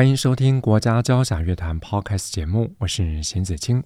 [0.00, 3.84] 欢迎收听国家交响乐团 Podcast 节目，我是邢子清。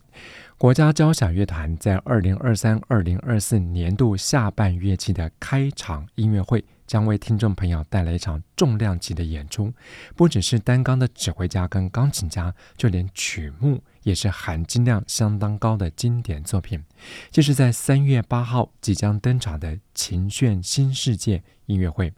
[0.57, 9.73] 国家交响乐团在二零二三、二零二四年度下半乐季的开场音乐会，将为听众朋友带来一场重量级的演出。
[10.15, 16.83] 不只是单钢的指挥家跟钢琴家，就连曲目也是含金量相当高的经典作品。
[17.31, 22.13] 就是在三月八号即将登场的《琴炫新世界》音乐会。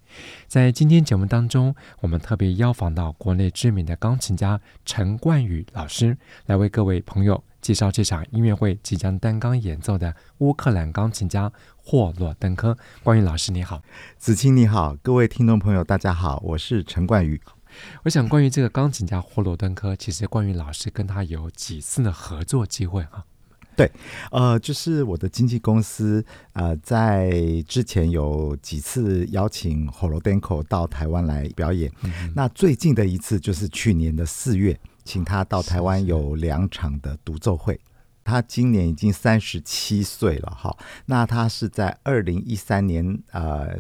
[0.47, 7.42] 在今天节目当中，我们特别邀访到国内知名的钢琴家陈冠宇老师，来为各位朋友。
[7.67, 12.78] 介绍这场音乐会即将单钢演奏的乌克兰钢琴家霍洛登科。
[13.03, 13.83] 关于老师你好，
[14.17, 17.41] 子清你好，各位听众朋友大家好，我是陈冠宇。
[18.05, 23.25] 我想关于这个钢琴家霍洛登科，其实关于老师跟他有几次的合作机会啊？
[23.75, 23.91] 对，
[24.31, 27.33] 呃，就是我的经纪公司呃，在
[27.67, 34.78] 之前有几次邀请霍洛登科到台湾来表演，嗯、那最近的一次就是去年的四月。
[35.07, 37.81] 请他到台湾有两场的独奏会，
[38.25, 40.77] 他今年已经三十七岁了哈。
[41.07, 43.79] 那他是在二零一三年，呃，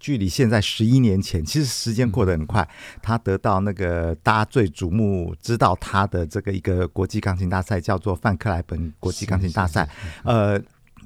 [0.00, 2.68] 距离现在十一年前，其实时间过得很快。
[3.00, 9.88] 他得到那个大家最瞩目知道他的这个一个国际钢琴大赛，叫做范克莱本国际钢琴大赛，
[10.24, 10.60] 呃。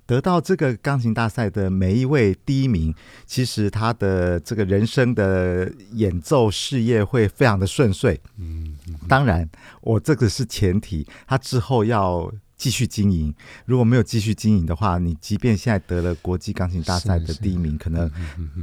[0.07, 2.95] 得到这个钢琴大赛的每一位第一名，
[3.27, 8.21] 其实他的这个人生的演奏事业会非常的顺遂。
[8.37, 8.77] 嗯，
[9.09, 9.49] 当然，
[9.81, 13.35] 我这个是前提，他之后要继续经营。
[13.65, 18.11] 如果没有继续经营的话，你即便现在得了国际钢琴大赛的第一名，可能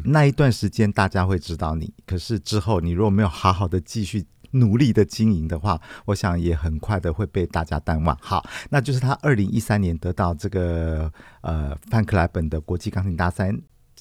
[0.05, 1.91] 那一段时间大家会知道你。
[2.05, 4.25] 可是之后，你如果没有好好的继续。
[4.51, 8.17] 努力的经营的话，我想也很快的会被大家淡忘。
[8.21, 13.53] 好，那就是他二零一三年得到这个呃范克莱本的国际钢琴大赛，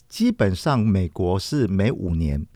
[0.09, 2.47] 基本上美国是每五年。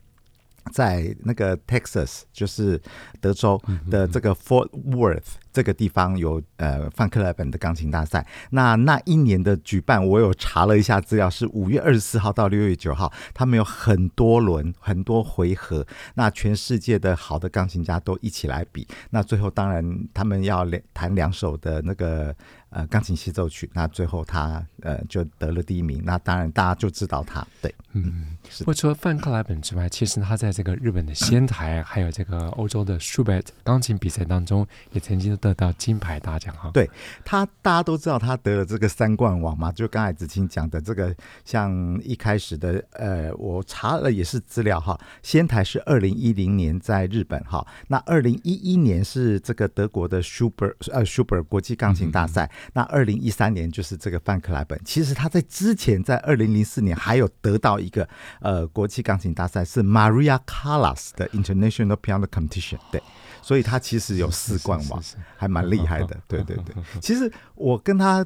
[0.71, 2.81] 在那个 Texas，就是
[3.21, 8.27] 德州的这个 Fort Worth 这个地方有呃范克莱本的钢琴大赛。
[8.49, 15.87] 那那一年的举办，我有查了一下资料，是五月二十四号到六月九号，他们有很多轮、很多回合。
[16.15, 18.85] 那全世界的好的钢琴家都一起来比。
[19.11, 19.81] 那最后当然
[20.13, 22.35] 他们要两弹两首的那个。
[22.71, 28.65] 呃，钢琴协奏曲，那最后他呃就得了第一名，那当然大家就知道他，对，嗯，是。
[28.65, 36.71] 不过除了范克莱本之外，其实他在这个日本的仙台，还有这个欧洲的舒伯特钢琴比赛当中，也曾经得到金牌大奖哈。
[36.73, 36.89] 对
[37.23, 52.45] 他，大家都知道他得了这个三冠王嘛，就刚才子清讲的这个，像一开始的呃，我查了也是资料哈，仙台是二零一零年在日本哈，那二零一一年是这个德国的 Super 呃 Super 国际钢琴大赛。
[52.45, 58.07] 嗯那二零一三年就是这个范克莱本，其实他在之前在二零零四年还有得到一个
[58.41, 63.01] 呃国际钢琴大赛，是 Maria Callas 的 International Piano Competition，对，
[63.45, 65.03] 所以他其实有四冠王，
[65.37, 66.75] 还蛮厉害的， 对对对。
[66.99, 68.25] 其实我跟他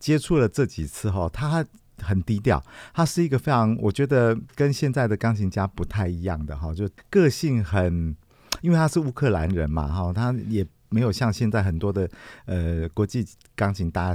[0.00, 1.64] 接触了这几次哈，他
[2.02, 2.60] 很低调，
[2.92, 8.16] 他是一个非常我觉得跟现在的钢琴家不太一样的哈，就个性很，
[8.60, 10.66] 因为他是乌克兰人嘛哈，他也。
[10.92, 12.10] 没有像现在很多的
[12.46, 13.24] 呃国际
[13.54, 14.12] 钢琴大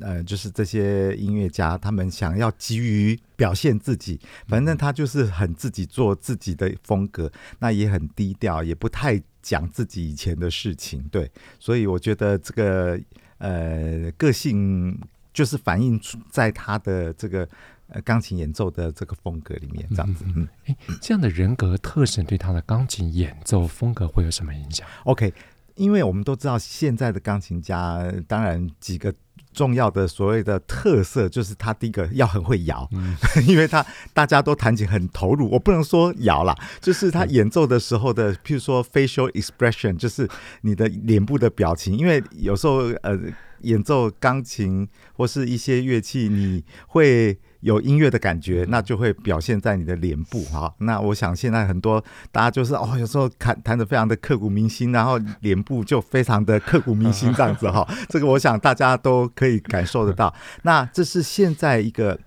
[0.00, 13.00] 呃就是这些音乐家，他们想要急于表现自己，反正他就是很自己做自己的风格，那也很低调，也不太讲自己以前的事情，对，所以我觉得这个
[13.38, 14.98] 呃个性
[15.32, 17.48] 就是反映出在他的这个
[17.88, 25.32] 呃钢琴演奏的这个风格里面，这样子，嗯，哎，这样的人格特征对他的钢琴演奏风格会有什么影响？OK。
[25.76, 29.14] 因为我们都知道，现在的钢琴家当然几个
[29.52, 33.16] 重要的所谓的特色，就是他第一个要很会摇，嗯、
[33.46, 35.50] 因为他大家都弹琴很投入。
[35.50, 40.28] 我不能说摇啦， 就是他演奏的时候的，譬如说 facial expression，就是
[40.62, 41.96] 你的脸部的表情。
[41.96, 43.18] 因为有时候呃，
[43.62, 47.38] 演奏钢琴或是一些乐器，你会。
[47.60, 50.74] 有音乐的感觉，那就会表现在你的脸部哈。
[50.78, 52.02] 那我想现在很多
[52.32, 57.86] 大家就是哦，有时候弹弹的非常的刻骨铭心，然后脸部就非常的刻骨铭心这样子哈。
[58.08, 60.34] 这个我想大家都可以感受得到。
[60.62, 62.18] 那这是现在一个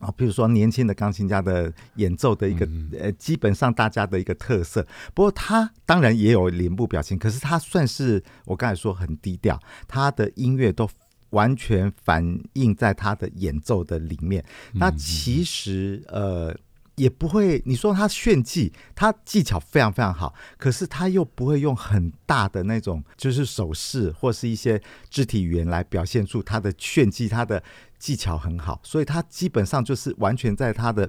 [0.00, 4.86] 啊，比如说年轻的钢琴家的演奏的一个嗯呃，基本上大家的一个特色。
[5.14, 10.88] 不过他当然也有脸部表情，可是他算是我刚才说很低调，他的音乐都
[11.30, 14.44] 完全反映在他的演奏的里面。
[14.74, 16.56] 那其实呃。
[16.98, 27.62] 也不会，你说他炫技，他技巧非常非常好，可是他又不会用很大的那种，就是手势或是一些肢体语言来表现出他的炫技，他的
[28.00, 31.08] 技巧很好，所以他基本上就是完全在他的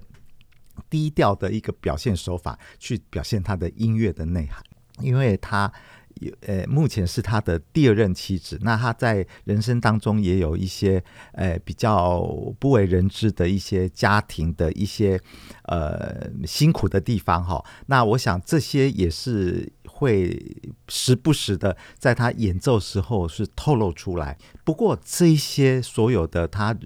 [0.91, 4.63] 低调的一个表现手法去表现他的音乐的内涵，
[5.01, 5.73] 因为他。
[6.19, 8.57] 有呃，目前是他的第二任妻子。
[8.61, 12.21] 那他在人生当中也有一些呃比较
[12.59, 15.19] 不为人知的一些家庭的一些
[15.63, 17.63] 呃辛苦的地方哈。
[17.87, 24.37] 那我想这些也是会时不时的在他演奏时候是透露出来。
[24.63, 26.77] 不过这些所有的他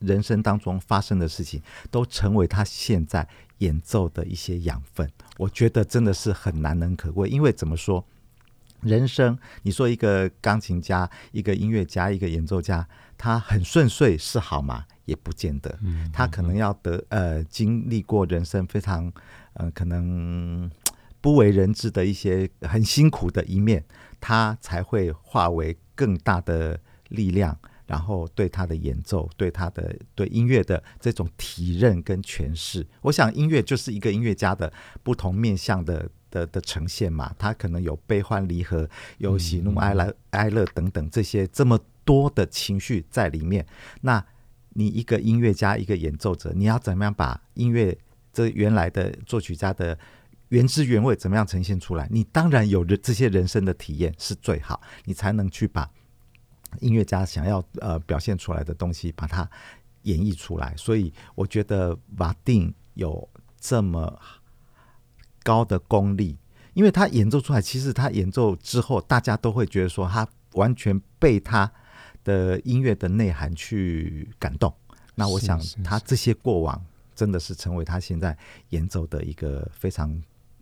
[0.00, 3.28] 人生当中发生的事情，都成为他现在
[3.58, 5.08] 演奏的一些养分。
[5.36, 8.04] 我觉得真的是很难能可贵，因为怎么说？
[8.82, 12.86] 人生，你说一个钢琴家、一个音乐家、一个演奏家，
[13.18, 14.84] 他很顺遂是好吗？
[15.04, 15.78] 也不见得。
[16.12, 19.12] 他可能要得呃经历过人生非常
[19.54, 20.70] 呃可能
[21.20, 23.84] 不为人知的一些很辛苦的一面，
[24.20, 32.86] 他才会化为更大的力量，然后对他的演奏、对他的对音乐的这种体认跟诠释。
[33.02, 34.72] 我想音乐就是一个音乐家的
[35.02, 36.08] 不同面向的。
[36.30, 38.88] 的的呈现嘛，他可能有悲欢离合，
[39.18, 43.66] 有喜怒哀乐哀乐等等这些这么多的情绪在里面。
[44.00, 44.24] 那
[44.70, 47.96] 你一个音乐家，一个演奏者，你要怎么样把音乐
[48.32, 49.98] 这原来的作曲家的
[50.48, 52.08] 原汁原味怎么样呈现出来？
[52.10, 55.90] 你当然有这些人生的体验是最好，你才能去把
[56.80, 59.48] 音乐家想要呃表现出来的东西把它
[60.02, 60.74] 演绎出来。
[60.76, 63.28] 所以我觉得瓦定有
[63.58, 64.20] 这么。
[65.50, 66.38] 高的功力，
[66.74, 71.68] 因为他演奏出来，其实他演奏之后，大家都会觉得说他完全被他
[72.22, 74.72] 的音乐的内涵去感动。
[75.16, 76.80] 那我想，他这些过往
[77.16, 78.38] 真的是成为他现在
[78.68, 80.08] 演奏的一个非常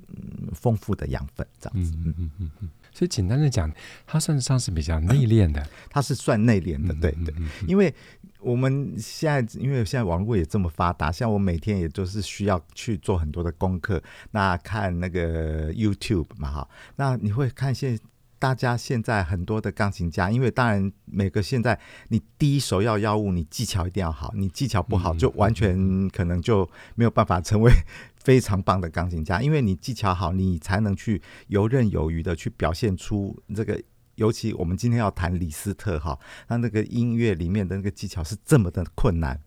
[0.06, 1.93] 嗯丰富的养分，这样子。
[1.96, 2.70] 嗯嗯嗯嗯。
[2.94, 3.70] 所以简单的讲，
[4.06, 7.34] 他算得上是比较内敛的，他是算内敛的，对对，
[7.67, 7.94] 因为。
[8.40, 17.99] 我们现在因为现在网络也这么发达，像我每天也都是需要去做很多的功课，那看那个 YouTube 嘛哈，那你会看现
[18.38, 27.73] 大家现在很多的钢琴家，因为当然每个现在你第一首要要务，你技巧一定要好，你技巧不好就完全可能就没有办法成为
[28.17, 33.81] 非常棒的钢琴家，因为你技巧好，你才能去游刃有余的去表现出这个。
[34.19, 36.19] 尤其我们今天要谈李斯特哈，
[36.49, 39.41] 那那个音乐里面的那个技巧是这么的困难，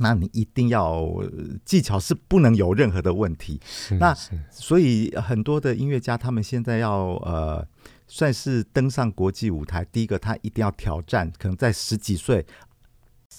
[0.00, 1.08] 那你一定要
[1.64, 3.58] 技巧是不能有任何的问题。
[3.98, 4.14] 那
[4.50, 7.66] 所以很多的音乐家他们现在要呃
[8.06, 12.44] 算是登上国际舞台，第一个他一定要挑战，可能在十几岁，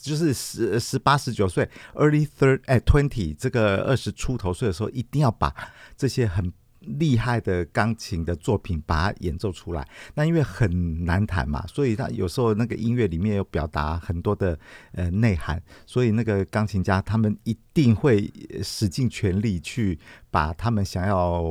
[0.02, 5.54] 就是十十八十九岁，early third 哎 twenty 这个二十出头岁的时候，一定要把
[5.96, 6.52] 这些很。
[7.00, 9.88] 厉害的钢琴的作品，把它演奏出来。
[10.16, 14.58] 那因为很难弹嘛，所以他有时候那个音乐里面有表达很多的
[14.94, 18.32] 呃内涵，所以那个钢琴家他们一定会
[18.64, 20.00] 使尽全力去
[20.32, 21.44] 把他们想要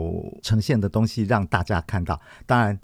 [0.43, 2.20] 呈现的东西让大家看到。
[2.46, 2.81] 当然，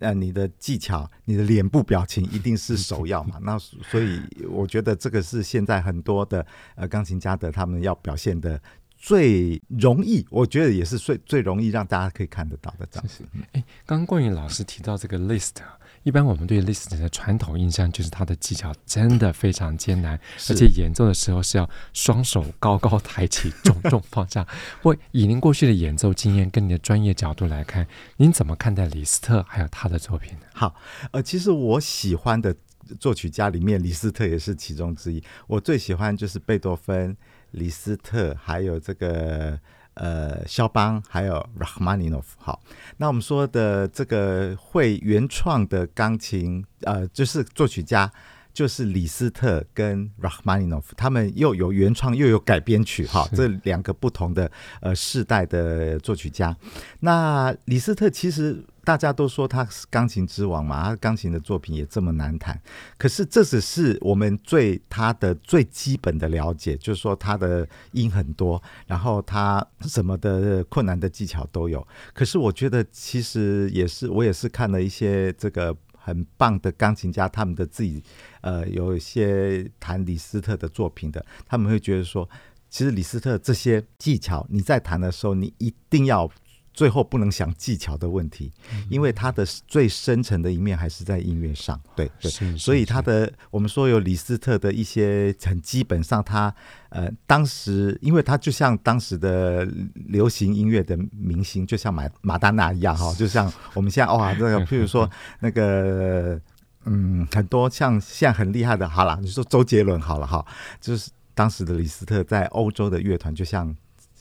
[0.00, 3.38] 呃，你的技巧、你的脸部表情一定是首要嘛。
[3.42, 6.46] 那所以我觉得这个是现在很多的
[6.76, 8.60] 呃钢琴家的他们要表现的。
[8.98, 13.24] 最容易，我觉得也是最最容易让大家可以看得到的这样子。
[13.52, 15.54] 哎，刚刚冠宇老师提到这个 Liszt，
[16.02, 20.18] 一般我们对 Liszt 的传统印象就是它的技巧真的非常艰难，
[20.50, 24.44] 而且演奏的时候是要双手高高抬起，重重放下。
[24.82, 27.86] 不以您过去的演奏经验跟您的专业角度来看，
[28.16, 30.46] 您怎么看待李斯特还有他的作品呢？
[30.52, 30.74] 好，
[31.12, 32.52] 呃，其实我喜欢的
[32.98, 35.22] 作曲家里面，李斯特也是其中之一。
[35.46, 37.16] 我最喜欢就是贝多芬。
[37.52, 39.58] 李斯特，还有这个
[39.94, 42.36] 呃，肖邦，还有拉赫玛尼诺夫。
[42.40, 42.60] 好，
[42.98, 48.10] 那我们说的这个会原创的钢琴，呃，就是作曲家，
[48.52, 54.50] 就是李斯特跟拉赫玛尼诺夫，他们又有原创又有改编曲，哈，这两个不同的
[54.80, 56.56] 呃世代的作曲家。
[57.00, 58.64] 那李斯特其实。
[58.88, 62.58] 大家都说他是钢琴之王嘛，他钢琴的作品也这么难弹。
[62.96, 71.86] 可是这只是我们对他的最基本的了解，就是说他的音很多，然后他什么的困难的技巧都有。
[72.14, 78.02] 可是我觉得其实也是，我也是看了一些这个很棒的钢琴家，他们的自己
[78.40, 82.26] 呃有一些弹李斯特的作品的，他们会觉得说，
[82.70, 86.30] 其实李斯特这些技巧，你在弹的时候，你一定要。
[86.78, 88.52] 最后不能想技巧的问题，
[88.88, 96.54] 因为他的最深层的一面还是在音乐上，对对，所以他的我们说有李斯特的一些很基本上他
[96.90, 106.40] 呃当时，因为他就像当时的流行音乐的明星，就像马马丹娜一样哈， 就像我们现在哇，这个 譬如说那个
[106.84, 110.46] 嗯很多像现在很厉害的，好了，你说周杰伦好了哈，
[110.80, 113.74] 就是当时的李斯特在欧洲的乐团就像。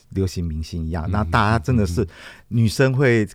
[0.10, 2.08] 流行明星一样，那大家真的是
[2.50, 3.28] 女生会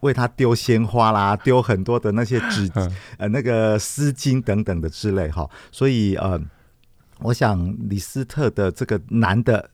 [0.00, 2.70] 为他丢鲜花啦，丢很多的那些纸
[3.18, 6.40] 呃那个丝巾等等的之类哈，所以呃，
[7.20, 9.70] 我想李斯特的这个男的。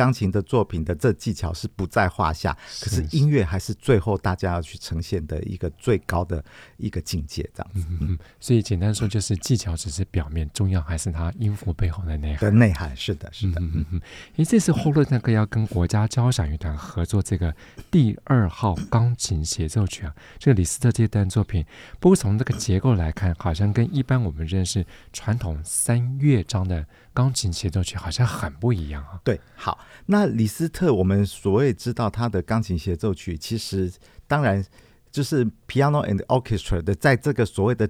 [0.00, 6.42] 钢琴的作品的这技巧是不在话下，可是音乐还是最后大家要去呈现的一个最高的
[6.78, 7.86] 一个境界，这样子。
[7.90, 12.38] 嗯嗯，所以简单说，就是技巧只是表面，重要还是它音符背后的内涵。
[12.40, 13.60] 的内涵是的，是的。
[13.60, 14.00] 嗯嗯嗯。
[14.36, 17.54] 因为这次后乐那个要跟国家交响乐团合作这个
[17.90, 21.62] 第二号钢琴协奏曲啊，这个李斯特这段作品，
[21.98, 26.86] 不过从这个结构来看，好像跟一般我们认识传统三乐章的。
[27.12, 29.20] 钢琴协奏曲好像很不一样啊。
[29.24, 33.92] 对，好，那李斯特，我们所谓知道他的钢琴协奏曲，其实
[34.26, 34.64] 当然
[35.10, 37.88] 就是 piano and orchestra 的，在这个所谓的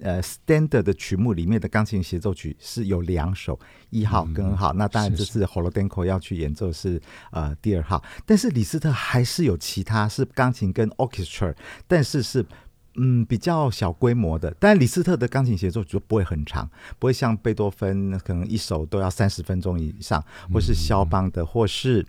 [0.00, 3.58] 呃 standard 的曲目里面的钢琴协奏曲是有两首，
[3.90, 4.72] 一号跟二号。
[4.72, 11.54] 嗯、那当然这是 Holodenko 要去演奏是，是呃第二号，但是李斯特还是有其他是钢琴跟 orchestra，
[11.86, 12.44] 但是是。
[13.00, 22.04] 嗯，比较小规模的，但李斯特的钢琴协奏就不会很长，不会像贝多芬可能一首都要三十分钟以上，或是肖邦的，或是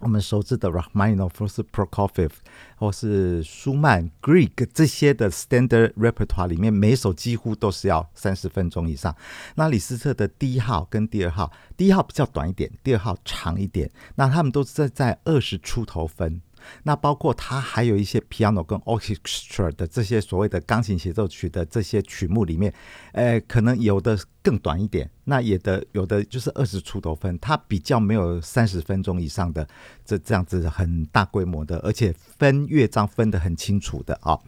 [0.00, 2.30] 我们熟知的 Rachmaninoff 或是 Prokofiev，
[2.76, 9.14] 或是舒曼、Grieg 这些的 standard repertoire 里面，每一首几乎都是要三十分钟以上。
[9.54, 16.40] 那李斯特的第一号跟第二号，第一号比较短一点，第二号长一点，那他们都是在在二十出头分。
[16.82, 22.72] 那包括它还有一些 piano 跟 orchestra 的这些所谓的钢琴协奏曲的这些曲目里面，
[23.12, 29.66] 呃，可能有的更短一点，那也的有的就是二十出头分，它比较没有三十分钟以上的
[30.04, 34.38] 这这样子很大规模的，而且分乐章分得很清楚的啊。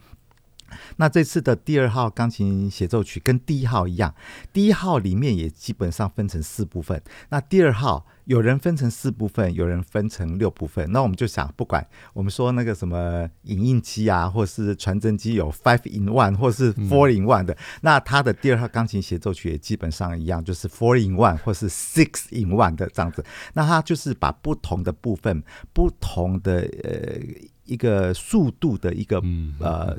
[0.97, 4.13] 那这次的第二号钢琴协奏曲跟第一号一样，
[4.51, 7.01] 第一号里面也基本上分成四部分。
[7.29, 10.91] 那第二号有人分成四部分，有人分成六部分。
[10.91, 22.75] 那我们就想，不管我们说那个什么影印机啊，或是传真机有 five in one 或是 four in one 的，嗯、那它的第二号钢琴协奏曲也基本上一样，就是 four in one 或是 six in one
[22.75, 23.23] 的这样子。
[23.53, 27.19] 那它就是把不同的部分、不同的呃
[27.65, 29.21] 一个速度的一个
[29.59, 29.97] 呃。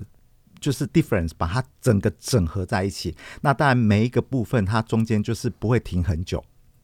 [0.62, 3.14] 就是 difference，把它整个整合在一起。
[3.42, 6.42] 那当然，每一个部分它中间就是不会停很久。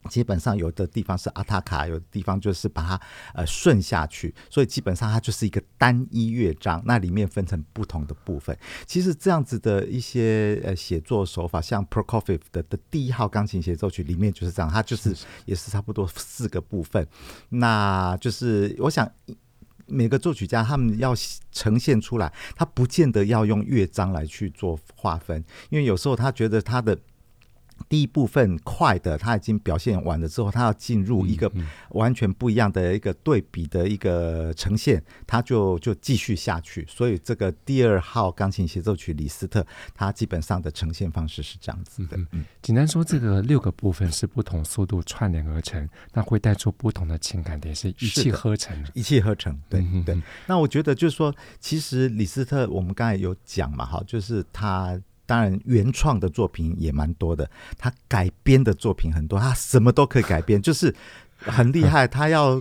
[0.09, 3.01] 基本上有的地方是阿塔卡，有的地方就是把它
[3.35, 4.35] 呃顺下去。
[4.49, 8.57] 所以基本上它就是一个单一乐章，那里面分成不同的部分。
[8.87, 17.07] 其实这样子的一些呃写作手法，像 Prokofiev 的的第一号钢琴协奏曲里面就是这样，它就是也是差不多四个部分。
[17.51, 19.11] 那就是我想。
[19.88, 21.14] 每个作曲家他们要
[21.50, 26.97] 呈现出来，他不见得要用乐章来去做划分，因为有时候他觉得他的。
[27.88, 31.50] 第一部分快的他已经表现完了之后，他要进入一个
[31.90, 36.87] 完全不一样的一个对比的一个呈现，他就就继续下去。
[36.88, 42.16] 所以这个第二号钢琴协奏曲李斯特，他基本上的呈现方式是这样子的。
[42.16, 49.59] 嗯，嗯，简单说，这个六个部分是不同速度串联而成，那会带出不同的情感点，是一气呵成，一气呵成。
[49.68, 50.21] 对对。
[50.47, 55.00] 那我觉得就是说，其实李斯特我们刚才有讲嘛，哈，就是他。
[55.29, 60.95] 当然，原创的作品也蛮多的，他改编的作品很多，他什么都可以改编，就是
[61.37, 62.09] 很厉害。
[62.09, 62.59] 他要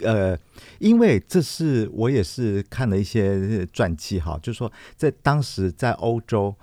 [0.00, 0.38] 呃，
[0.80, 6.54] 因为这是我也是看了一些传记哈，就是说在当时在欧洲，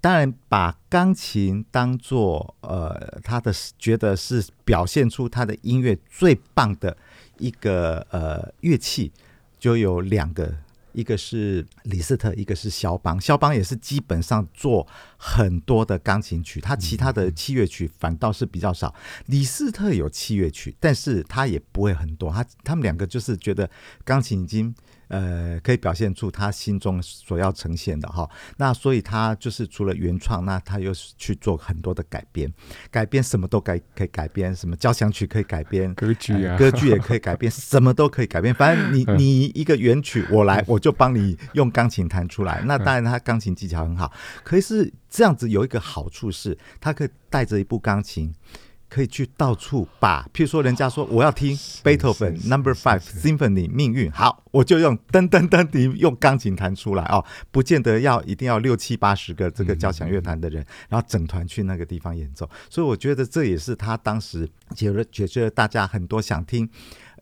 [0.00, 6.96] 当然把钢琴当做呃他的觉得是表现出他的音乐最棒的
[7.36, 9.12] 一个呃乐器，
[9.58, 10.54] 就有两个。
[10.92, 13.20] 一个是李斯特，一个是肖邦。
[13.20, 18.94] 肖邦也是基本上做很多的钢琴曲，他其他的器乐曲反倒是比较少。
[19.26, 22.32] 李斯特有器乐曲，但是他也不会很多。
[22.32, 23.70] 他他们两个就是觉得
[24.04, 24.74] 钢琴已经。
[25.08, 28.28] 呃，可以表现出他心中所要呈现的哈。
[28.56, 32.52] 那所以他就是除了原创，那他又去做很多的改编，
[32.90, 38.54] 改编什么都改，可以改编什么交响曲可以改编，歌剧啊，呃，歌剧也可以改编，什么都可以改编。
[38.54, 42.62] 反正 你你一个原曲我来，我就帮你用钢琴弹出来。
[42.66, 44.12] 那当然他钢琴技巧很好，
[44.44, 48.32] 可是这样子有一个好处是，他可以带着一部钢琴。
[48.88, 66.68] 可以去到处把，譬如说人家说我要听贝多芬 Number Five Symphony 命运，好，我就用噔噔噔的用钢琴弹出来哦，不见得要一定要六七八十个这个交响乐团的人，然后整团去那个地方演奏，所以我觉得这也是他当时觉得觉得大家很多想听。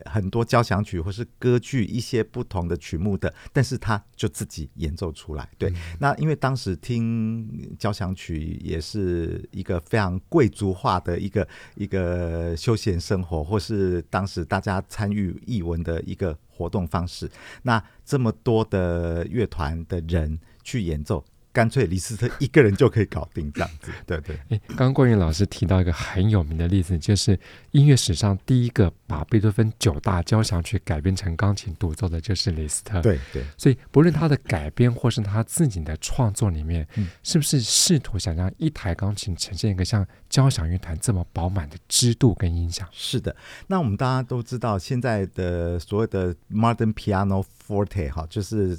[0.06, 5.48] 很多交响曲或是歌剧一些不同的曲目的，但是他就自己演奏出来。
[5.58, 17.30] 对，嗯、那因为当时听交响曲也是一个非常贵族化的一个一个休闲生活，或是当时大家参与艺文的一个活动方式。
[17.62, 21.24] 那这么多的乐团的人去演奏。
[21.56, 24.36] 干脆李斯特一个人就可以搞定这样子，对 对。
[24.50, 33.00] 哎，刚刚冠宇老师提到一个很有名的例子，就是音乐史上第一个把贝多芬九大交响曲改编成钢琴独奏的，就是李斯特。
[33.00, 33.42] 对对。
[33.56, 42.86] 所以不论他的改编或是他自己的创作里面，嗯、是不是试图想让一台钢琴呈现一个像交响乐团这么饱满的支度跟音响？
[42.92, 43.34] 是的。
[43.68, 48.78] 那我们大家都知道，现在的所谓的 Modern Piano Forte 哈，就是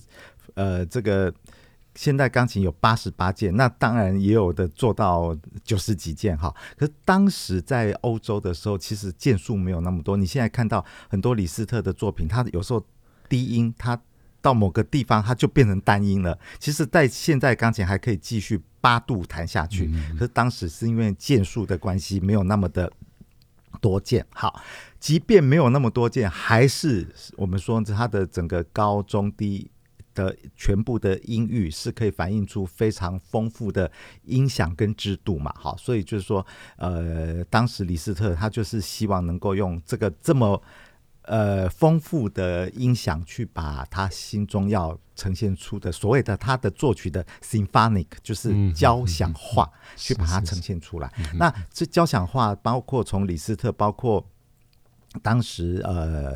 [0.53, 1.34] 呃这个。
[1.97, 6.53] 现代钢琴有八十八件，那当然也有的做到九十几件哈。
[6.77, 10.15] 可是当时在欧洲的时候，其实件数没有那么多。
[10.15, 12.85] 你现在看到很多李斯特的作品，它有时候
[13.27, 13.99] 低音，它
[14.43, 16.37] 到某个地方它就变成单音了。
[16.59, 22.91] 其实，在现在钢琴还可以继续八度弹下去，可是当时是因为件数的关系，没有那么的
[23.81, 24.23] 多件。
[24.35, 24.61] 好，
[24.99, 29.71] 即便没有那么多件，还是我们说它的整个高中低。
[30.17, 33.91] 的全部的音域是可以反映出非常丰富的
[34.24, 36.43] 音响跟制度嘛，好，所以就是说，
[36.77, 40.59] 呃，当时李斯特他就是希望能够用这个这么
[41.21, 51.13] 呃丰富的音响去把他心中要呈现出的所谓的他的作曲的 symphonic 就是交响化，去把它呈现出来。
[51.36, 54.25] 那这交响化包括从李斯特，包括。
[55.19, 56.36] 当时呃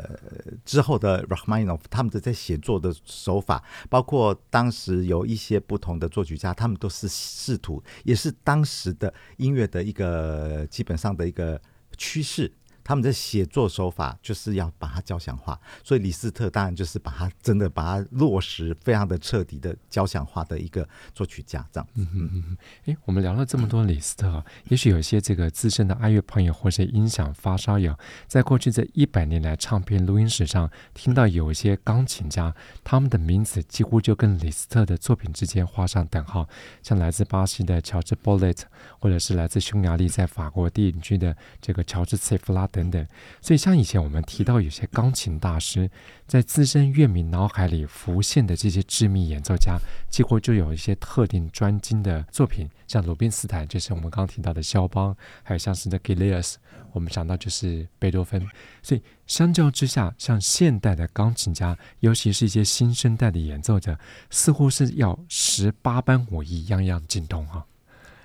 [0.65, 11.61] 之后的 Rachmaninov，他们的在写作的手法，包括当时有一些不同的作曲家，他们都是试图，也是当时的音乐的一个基本上的一个
[11.97, 12.51] 趋势。
[12.91, 21.87] 他们的写作手法就是要把它交响化，所以李斯特当然就是把它真的把它落实，非常的彻底的交响化的一个作曲家这样。
[21.93, 22.57] 嗯嗯嗯。
[22.87, 36.45] 诶，我们聊了这么多李斯特，也许有些这个资深的爱乐朋友或是音响发烧友，在过去这一百年来唱片录音史上听到有一些钢琴家，他们的名字几乎就跟李斯特的作品之间画上等号，
[36.83, 38.67] 像来自巴西的乔治·波列特，
[38.99, 42.80] 或者是来自匈牙利在法国定居的这个乔治·塞夫拉德。
[42.81, 43.07] 等等，
[43.41, 45.89] 所以像以前我们提到有些钢琴大师，
[46.25, 49.77] 在资深乐迷脑海里浮现的这些知名演奏家，
[50.09, 56.55] 几乎就有一些特定专精的作品，像鲁宾斯坦就是我们刚刚提到的肖邦，还有像是的 Gillies，
[56.91, 58.45] 我们想到就是贝多芬。
[58.81, 67.65] 所以相较之下，像现代的钢琴家，尤其是一些新生代的演奏者，似乎是要十八般武艺，样样精通哈。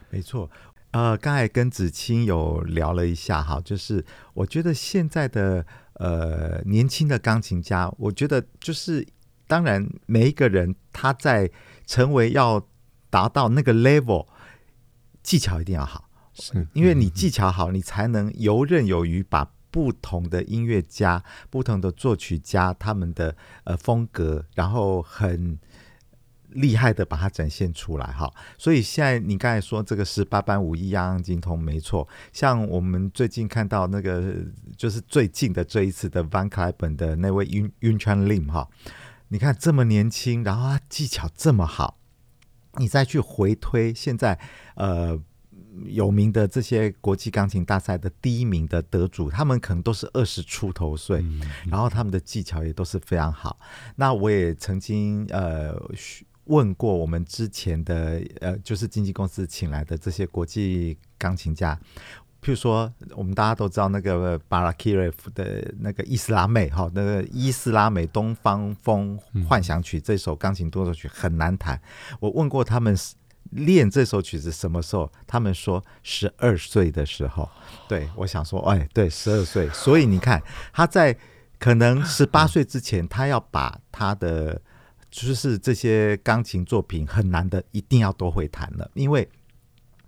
[0.08, 0.48] 没错。
[0.96, 9.06] 呃，刚才跟子清有聊了一下哈，就是我觉得现在的呃年轻的钢琴家，我觉得就是
[9.46, 11.50] 当然每一个人他在
[11.84, 12.66] 成为要
[13.10, 14.26] 达到那个 level，
[15.22, 25.58] 技巧一定要好，是因为你技巧好，你才能游刃有余，把不同的音乐家、不同的作曲家他们的呃风格，然后很。
[26.56, 32.06] 厉害的把它展现出来哈，所以现在你刚才说这个十八般武艺样样精通，没错。
[32.32, 34.34] 像我们最近看到那个，
[34.76, 38.68] 就是最近的这一次的 Van Cliburn 的那位 Yun Yunchan Lim 哈，
[39.28, 41.98] 你看这么年轻，然后他技巧这么好，
[42.76, 44.38] 你再去回推现在
[44.74, 45.20] 呃。
[45.84, 53.58] 有名的这些国际钢琴大赛的第一名的得主，他们可能都是二十出头岁，嗯嗯、然后他们的技巧也都是非常好。
[53.96, 55.78] 那我也曾经呃
[56.46, 61.78] 问过我们之前的呃，就是经纪公司请来的这些国际钢琴家，
[62.42, 71.80] 譬如说我们大家都知道那个巴拉基耶夫的那个伊斯拉美哈，那个伊斯拉美东方风幻想曲、嗯、这首钢琴独奏曲很难弹。
[72.20, 72.96] 我问过他们。
[73.52, 75.08] 练这首曲子什么时候？
[75.24, 77.48] 他们说十二岁的时候。
[77.88, 79.68] 对，我想说，哎，对，十二岁。
[79.68, 81.16] 所以你看，他在
[81.60, 84.60] 可能十八岁之前，他要把他的
[85.24, 88.90] 就是这些钢琴作品很难的，一定要都会弹了。
[88.94, 89.26] 因为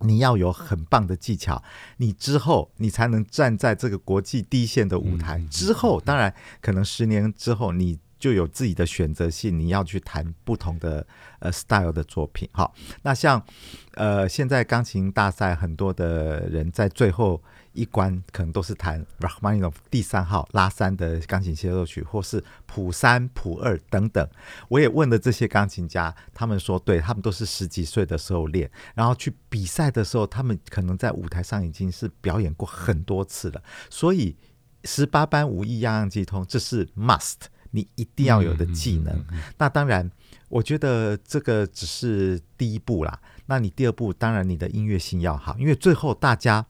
[0.01, 1.63] 你要有很棒的技巧，
[1.97, 5.41] 你之后你才能站在这个国际第一线的舞台。
[5.51, 7.99] 之后，当然可能十年之后你。
[8.19, 11.07] 就有自己的选择性，你要去弹不同的
[11.39, 12.49] 呃 style 的作品。
[12.51, 13.41] 好，那像
[13.95, 17.41] 呃现在钢琴大赛很多的人在最后
[17.79, 24.29] 一关可能都是弹 Rachmaninoff 第三号拉三的钢琴协奏曲，或是谱三、谱二等等。
[24.69, 33.63] 我也问了这些钢琴家，他们说，对，他们都是十几岁的时候练，然后去比赛的时候，他们可能在舞台上已经是表演过很多次了。
[33.89, 34.37] 所以
[34.85, 37.37] 十八般武艺样样精通，这是 must，
[37.71, 39.15] 你一定要有的技能。
[39.15, 40.11] 嗯嗯嗯嗯、那当然，
[40.49, 43.21] 我觉得这个只是第一步啦。
[43.47, 46.67] 那你第二步，当然你的音乐性要好，因为最后大家，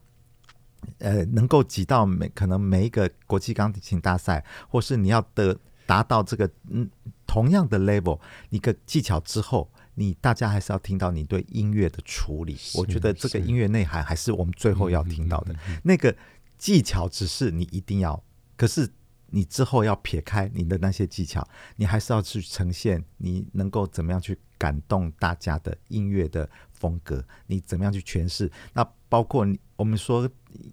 [0.99, 6.89] 呃，能够挤到每可能每一个国际钢琴大赛，或是你要得达到这个嗯
[7.25, 12.57] 同样的 level，一个技巧之后，你大家还是要听到你对音乐的处理。
[12.75, 15.55] 我觉得这个音乐内涵还是我们最后要听到的。
[15.83, 16.15] 那个
[16.57, 18.23] 技巧只是你一定要，
[18.55, 18.89] 可是。
[19.31, 28.49] 你之后要撇开你的那些技巧，你还是要去呈现你能够怎么样去感动大家的音乐的风格，你怎么样去诠释？
[28.73, 30.29] 那包括我们说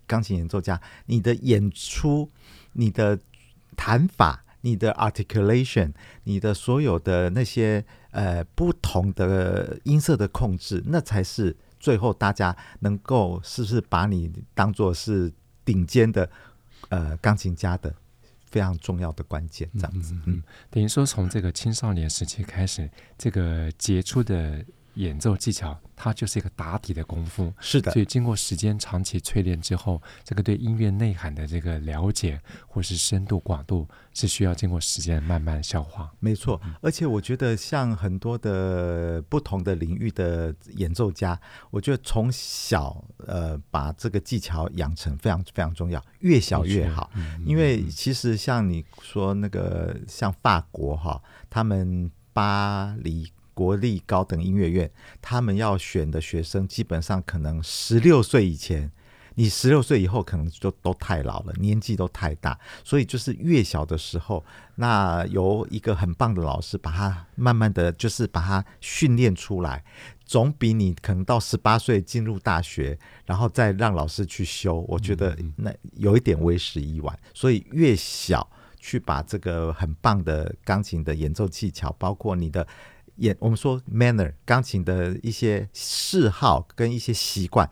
[0.07, 2.31] 钢琴演奏家，你的演出、
[2.73, 3.19] 你的
[3.77, 5.93] 弹法、你的 articulation、
[6.25, 15.33] 你的所有的那些呃不同的音色的控制，那才是最后大家能够是不是把你当做是
[15.65, 16.31] 顶尖的
[16.89, 17.95] 呃钢琴家的。
[18.49, 20.41] 非常重要的关键，这样子，嗯，
[20.71, 22.89] 等于说从这个青少年时期开始，
[23.19, 24.65] 这个杰出的
[24.97, 27.53] 演奏技巧，它就是一个打底的功夫。
[27.61, 36.13] 是的，所以经过时间长期淬炼之后，这个对音乐内涵的这个了解，或是深度广度，是需要经过时间慢慢消化。
[36.19, 41.39] 没错，而且我觉得像很多的不同的领域的演奏家，
[41.71, 47.11] 我觉得从小呃把这个技巧养成非常非常重要，越小越好。
[47.45, 53.31] 因为其实像你说那个像法国哈，他们巴黎。
[53.57, 54.91] 国立高等音乐院，
[55.23, 58.93] 他们要选的学生基本上可能十六岁以前，
[59.35, 69.83] 你十六岁以后可能就都太老了，年纪都太大，所以就是越小的时候，那由一个很棒的老师把他慢慢的就是把他训练出来，
[70.27, 78.47] 总比你可能到十八岁进入大学，然后再让老师去修，我觉得那有一点为时已晚，所以越小
[78.79, 82.69] 去把这个很棒的钢琴的演奏技巧，包括你的。
[83.17, 87.69] 也，我们说 manner 钢琴的一些嗜好跟一些习惯，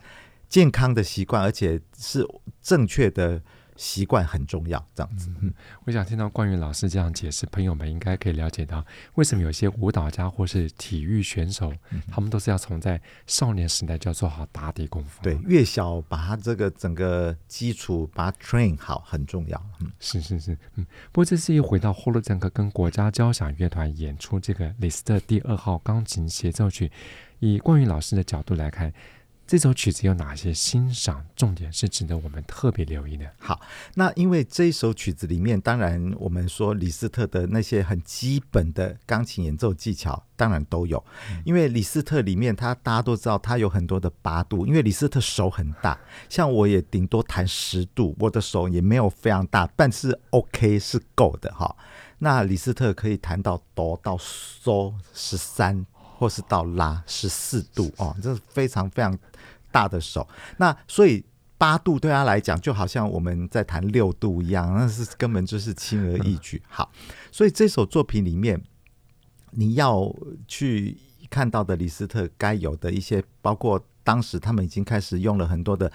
[0.49, 2.27] 健康的习惯，而且是
[2.61, 3.41] 正确的。
[3.75, 5.29] 习惯很重要，这样子。
[5.41, 5.53] 嗯，
[5.85, 8.85] 我想听到冠宇老师这样解释，朋友们应该可以了解到，
[9.15, 15.21] 为什么有些舞蹈家或是体育选手，嗯、他们都是要从在少年时代就要做好打底功夫。
[15.21, 19.61] 对，越小把他这个整个基础把它 train 好很重要。
[19.81, 20.85] 嗯，是是是，嗯。
[21.11, 26.91] 不过这次又回到霍洛赞克跟国家交响乐团演出这个李斯特第二号钢琴协奏曲，
[27.39, 28.93] 以冠宇老师的角度来看。
[29.47, 33.29] 这首曲子有哪些欣赏重点是值得我们特别留意的？
[33.37, 33.61] 好，
[33.93, 41.03] 那因为这一首曲子里面，当然我们说李斯特的那些很基本的钢琴演奏技巧，当然都有。
[41.43, 44.65] 因为李斯特里面，他大家都知道，他有很多的八度。
[44.65, 51.75] 因为李斯特手很大，像我也顶多弹十度，我的手也没有非常大，但是 OK 是够的哈。
[52.17, 55.85] 那李斯特可以弹到哆到嗦十三。
[56.17, 59.17] 或是到拉十四度哦，这是非常非常
[59.71, 60.27] 大的手。
[60.57, 61.23] 那所以
[61.57, 66.61] 八度对他来讲，就好像我们在弹六度一样，那是根本就是轻而易举。
[66.67, 66.91] 好，
[67.31, 68.61] 所以这首作品里面，
[69.51, 70.09] 你要
[70.47, 70.97] 去
[71.29, 75.91] 看到的李斯特该有的一些，包括当时他们已经开始用了很多的。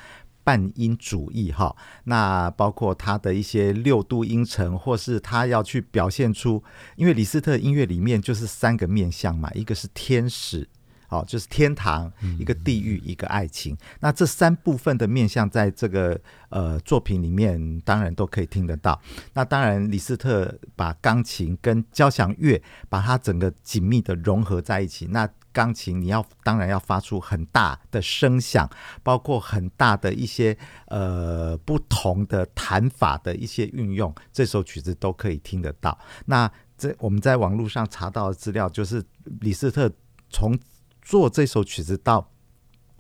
[0.50, 6.60] 半音主义哈，那包括他的一些六度音程，或是他要去表现出，
[6.96, 10.68] 因为李斯特音乐里面就是三个面相嘛，一个是天使，
[11.08, 13.76] 哦，就是天堂，一个地狱，一个爱情。
[14.00, 19.00] 那这三部分的面向，在这个呃作品里面，当然都可以听得到。
[19.34, 25.06] 那当然，李斯特把钢琴跟交响乐，把它整个紧密的融合在一起。
[25.12, 25.30] 那
[25.60, 28.66] 钢琴你要当然要发出很大的声响，
[29.02, 35.98] 包括很大的一些呃不同的弹法的一些运用，这首曲子都可以听得到。
[36.24, 39.04] 那这我们在网络上查到的资料，就是
[39.42, 39.92] 李斯特
[40.30, 40.58] 从
[41.02, 42.26] 做这首曲子到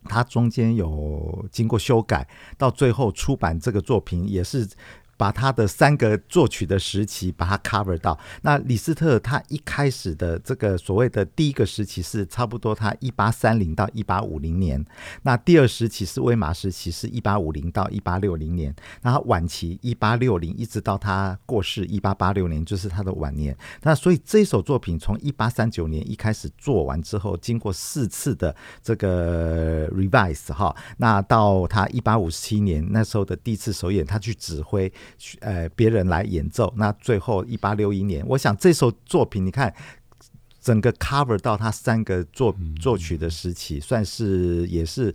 [0.04, 4.68] 他中间有经过修改，到最后出版这个作品也是
[5.20, 8.18] 把他的三个作曲的时期把它 cover 到。
[8.40, 14.82] 那李斯特他一开始的这个所谓的第一个时期是差不多他一八三零到一八五零年，
[15.20, 23.54] 那第二时期是威玛时期是一八五零到一八六零年，然后晚期一八六零一直到他过世一八八六年就是他的晚年。
[23.82, 34.90] 那所以这首作品从一八三九年一开始做完之后，经过四次的这个 revise 哈，那到他一八五七年那时候的第一次首演，他去指挥。
[35.40, 39.74] 呃，别人来演奏，那最后一八六一年，我想这首作品，你看
[40.60, 45.14] 整个 cover 到他三个作作曲的时期，算是也是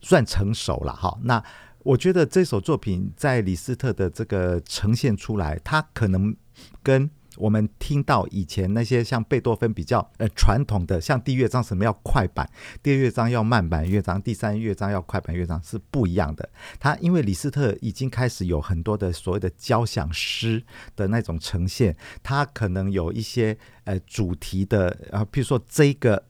[0.00, 1.18] 算成熟了哈。
[1.22, 1.42] 那
[1.82, 6.36] 我觉得这首作品在李斯特的这个呈现出来，他可能
[6.82, 7.10] 跟。
[7.36, 12.48] 我们听到以前那些像贝多芬比较呃传统的，像第一乐章什么要快板，
[12.82, 16.48] 第二乐章要慢板乐章，第三乐章要快板乐章是不一样的。
[16.78, 20.62] 他因为李斯特已经开始有很多的所谓的交响诗
[20.94, 26.24] 的那种呈现，他可能有一些呃主题的啊、比，如说这个。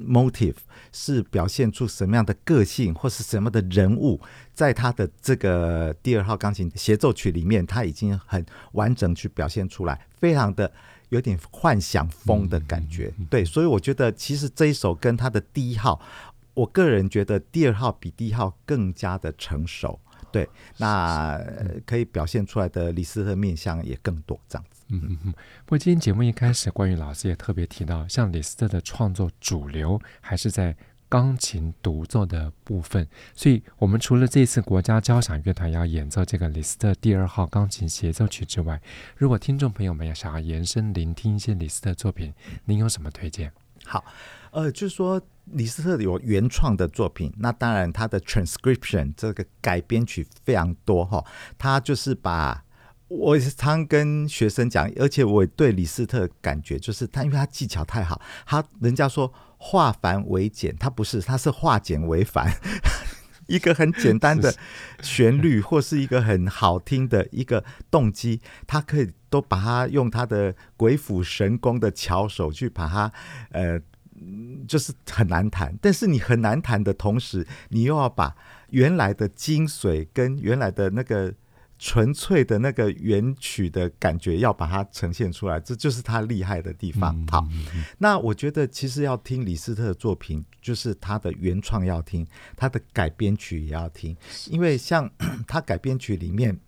[0.00, 0.56] Motive
[0.92, 4.20] 是表现出什么样的个性，或是什么的人物，
[4.52, 10.72] 在他的这个第二号钢琴协奏曲里面，他已经很完整去表现出来，非常的
[11.10, 13.12] 有点幻想风的感觉。
[13.28, 16.00] 对，所以我觉得其实这一首跟他的第一号，
[16.54, 20.00] 我个人觉得第二号比第一号更加的成熟。
[20.32, 21.40] 对，那
[21.84, 24.79] 可以表现出来的李斯特面相也更多，这样子。
[24.90, 25.32] 嗯嗯。
[25.64, 30.76] 不过今天节目一开始，关于老师也特别提到，像李斯特的创作主流还是在
[31.08, 33.06] 钢琴独奏的部分。
[33.34, 38.80] 所以，我们除了这次国家交响乐团要演奏这个李斯特第二号钢琴协奏曲之外，
[39.16, 42.32] 如果听众朋友们也想要延伸聆听一些李斯特作品，
[42.64, 43.52] 您有什么推荐？
[43.84, 44.04] 好，
[44.50, 45.20] 呃，就是说。
[45.54, 51.24] 李斯特有原创的作品，那当然他的 transcription 这个改编曲非常多哈。
[51.58, 52.62] 他就是把
[53.10, 62.50] 我常跟学生讲，而且我对李斯特感觉就是他，因为他技巧太好，他人家说化繁为简，他不是，他是化简为繁。
[63.48, 64.54] 一个很简单的
[65.02, 73.12] 旋律，或是一个很好听的一个动机，他可以都把它用他的鬼斧神工的巧手去把它
[73.50, 73.80] 呃。
[74.68, 78.36] 就是很难弹，但是你很难弹的同时，你又要把
[78.68, 81.32] 原来的精髓跟原来的那个
[81.82, 87.26] 纯粹的那个原曲的感觉，要把它呈现出来，这就是他厉害的地方。
[87.28, 87.44] 好，
[87.96, 94.14] 那我觉得其实要听李斯特的作品，就是他的原创要听，他的改编曲也要听，
[94.48, 95.10] 因为像
[95.48, 96.60] 他改编曲里面，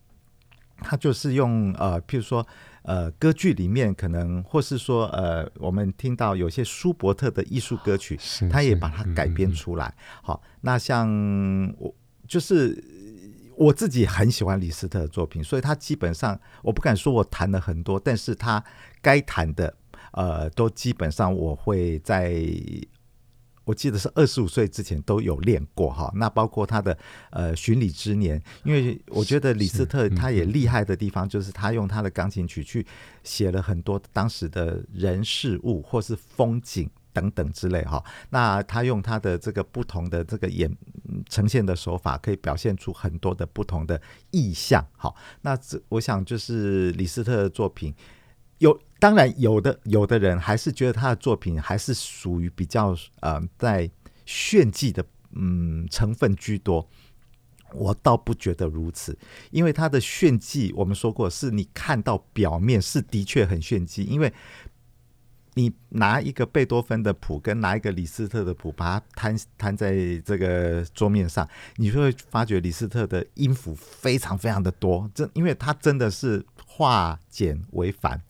[0.79, 2.45] 他就是用呃，譬如说。
[2.85, 8.19] 呃，歌剧里面可能，或是说，呃，我们听到有些舒伯特的艺术歌曲，
[8.51, 9.95] 他也把它改编出来。
[10.21, 11.09] 好，那像
[11.79, 11.95] 我
[12.27, 12.83] 就是
[13.63, 18.63] 我自己很喜欢李斯特的作品，所以他基本上我不敢说我弹了很多，但是他
[19.01, 19.75] 该弹的，
[20.13, 22.45] 呃，都基本上我会在。
[23.65, 26.99] 我记得是二十五岁之前都有练过哈，那包括他的
[27.31, 32.85] 呃巡礼之年，因为我觉得李斯特他也厉害的地方，就是他用他的钢琴曲去
[33.23, 38.03] 写了很多当时的人事物或是风景等等之类哈。
[38.31, 40.75] 那他用他的这个不同的这个演
[41.29, 44.85] 呈现的手法，可以表现出很多的不同的意象。
[44.97, 47.95] 好，那这我想就是李斯特的作品。
[48.59, 53.91] 有，当然有的，有的人还是觉得他的作品还是属于比较呃，在
[54.25, 56.89] 炫技的嗯成分居多。
[57.75, 59.19] 我倒不觉得如此，
[59.51, 64.31] 因为他的炫技，我们说过，是你看到表面是的确很炫技，因为
[65.55, 76.45] 你拿一个贝多芬的谱跟拿一个李斯特的谱，把它摊摊在这个桌面上，你就会发觉李斯特的音符非常非常的多，这因为他真的是。
[76.75, 78.23] 化简为繁，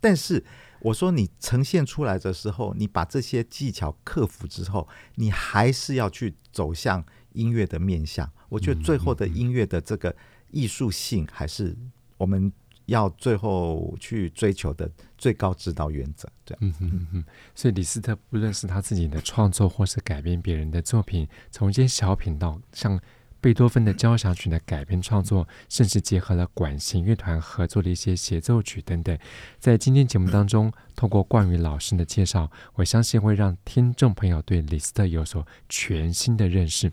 [0.00, 0.44] 但是
[0.78, 8.30] 我说你呈现出来的时候，你把这些技巧克服之后，你还是要去走向音乐的面向。
[8.48, 10.14] 我觉得最后的音乐的这个
[10.52, 11.76] 艺术性，还是
[12.16, 12.52] 我们
[12.86, 16.28] 要最后去追求的最高指导原则。
[16.44, 17.24] 这样，嗯嗯嗯。
[17.54, 23.00] 所以李斯特不论是他自己的创作，或是改编别人的作品，从一些小品到像。
[23.42, 29.18] 贝多芬的交响曲的改编创作，甚至结合了管弦乐团合作的一些协奏曲等等，
[29.58, 36.92] 在今天节目当中，透过冠宇老师的介绍，我相信会让听众朋友对李斯特有所全新的认识。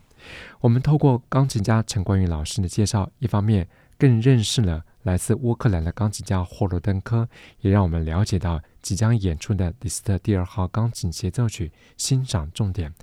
[0.59, 3.67] 我们透过钢琴家陈冠宇老师的介绍，一方面
[3.99, 7.27] 更认识了来自乌克兰的钢琴家霍罗登科，
[7.61, 12.93] 也让我们了解到即将演出的李斯特第二号钢琴协奏曲欣赏重点。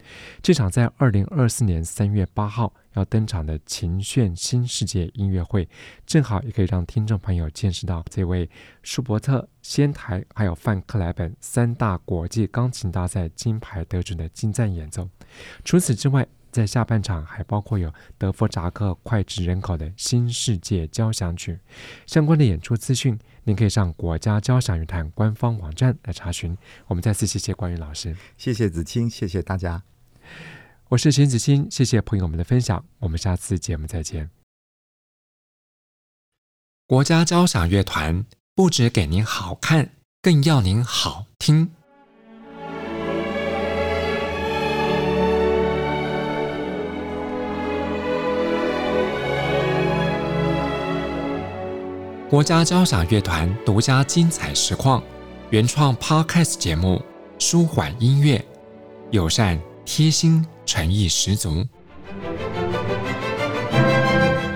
[0.41, 5.69] 这场在二零二四年三月八号要登场的琴炫新世界音乐会，
[6.07, 8.49] 正好也可以让听众朋友见识到这位
[8.85, 15.09] 舒伯特、仙台还有范克莱本三大国际钢琴大赛金牌得主的精湛演奏。
[15.65, 16.25] 除此之外，
[16.57, 21.59] 在下半场还包括有德弗扎克脍炙人口的新世界交响曲。
[22.07, 26.57] 相关的演出资讯，您可以上国家交响乐团官方网站来查询。
[26.87, 29.83] 我们再次谢谢关宇老师，谢谢子清，谢谢大家。
[30.89, 34.31] 我是邢子清，谢谢朋友们的分享，我们下次节目再见。
[36.87, 39.91] 国家交响乐团不只给您好看，
[40.23, 41.76] 更要您好听。
[52.29, 55.01] 国家交响乐团独家精彩实况，
[55.51, 57.01] 原创 Podcast 节目，
[57.39, 58.45] 舒缓音乐，
[59.13, 61.65] 友善贴心，诚意十足。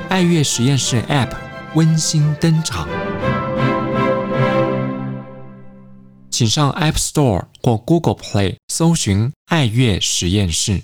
[0.08, 1.30] 爱乐实验室 App
[1.76, 2.88] 温馨登场，
[6.28, 10.82] 请上 App Store 或 Google Play 搜寻“爱乐实验室”。